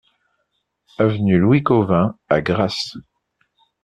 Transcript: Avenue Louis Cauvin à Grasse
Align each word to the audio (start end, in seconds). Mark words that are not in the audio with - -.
Avenue 0.97 1.37
Louis 1.37 1.61
Cauvin 1.61 2.17
à 2.27 2.41
Grasse 2.41 2.97